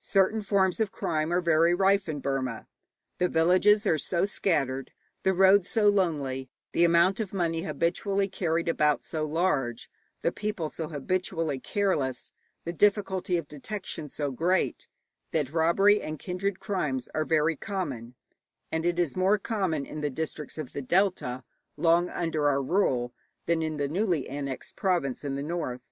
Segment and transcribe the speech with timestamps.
[0.00, 2.66] Certain forms of crime are very rife in Burma.
[3.18, 4.90] The villages are so scattered,
[5.22, 9.88] the roads so lonely, the amount of money habitually carried about so large,
[10.22, 12.32] the people so habitually careless,
[12.64, 14.88] the difficulty of detection so great,
[15.30, 18.16] that robbery and kindred crimes are very common;
[18.72, 21.44] and it is more common in the districts of the delta,
[21.76, 23.14] long under our rule,
[23.46, 25.82] than in the newly annexed province in the north.